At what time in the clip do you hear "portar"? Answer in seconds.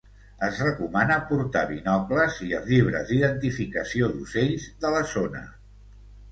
1.31-1.61